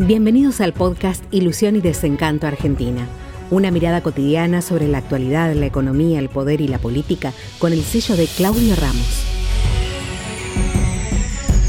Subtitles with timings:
[0.00, 3.06] Bienvenidos al podcast Ilusión y Desencanto Argentina.
[3.52, 7.80] Una mirada cotidiana sobre la actualidad, la economía, el poder y la política con el
[7.82, 9.24] sello de Claudio Ramos.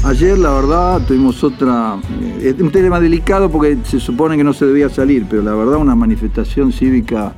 [0.02, 2.00] Ayer, la verdad, tuvimos otra.
[2.40, 5.76] eh, un tema delicado porque se supone que no se debía salir, pero la verdad,
[5.76, 7.32] una manifestación cívica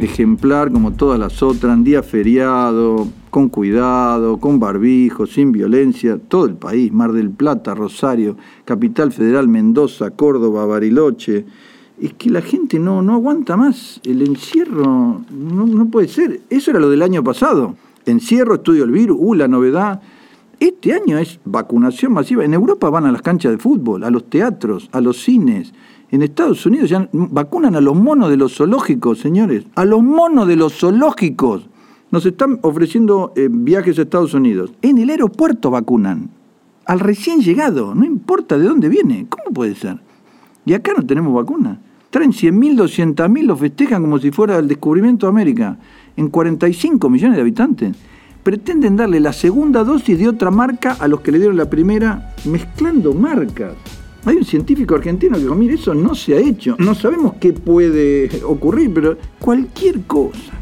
[0.00, 6.44] ejemplar como todas las otras, en día feriado, con cuidado, con barbijo, sin violencia, todo
[6.44, 11.46] el país, Mar del Plata, Rosario, Capital Federal, Mendoza, Córdoba, Bariloche.
[11.98, 14.02] Es que la gente no, no aguanta más.
[14.04, 16.42] El encierro no, puede ser.
[16.50, 17.74] Eso era lo del año pasado.
[18.04, 20.02] Encierro, estudio el virus, uh, la novedad.
[20.60, 22.44] Este año es vacunación masiva.
[22.44, 25.72] En Europa van a las canchas de fútbol, a los teatros, a los cines.
[26.10, 29.64] En Estados Unidos ya vacunan a los monos de los zoológicos, señores.
[29.74, 31.70] A los monos de los zoológicos.
[32.12, 34.70] Nos están ofreciendo eh, viajes a Estados Unidos.
[34.82, 36.28] En el aeropuerto vacunan.
[36.84, 37.94] Al recién llegado.
[37.94, 39.24] No importa de dónde viene.
[39.30, 39.96] ¿Cómo puede ser?
[40.66, 41.80] Y acá no tenemos vacuna.
[42.10, 45.78] Traen 100.000, 200.000, lo festejan como si fuera el descubrimiento de América.
[46.14, 47.96] En 45 millones de habitantes.
[48.42, 52.34] Pretenden darle la segunda dosis de otra marca a los que le dieron la primera,
[52.44, 53.72] mezclando marcas.
[54.26, 56.76] Hay un científico argentino que dijo, mire, eso no se ha hecho.
[56.78, 60.61] No sabemos qué puede ocurrir, pero cualquier cosa.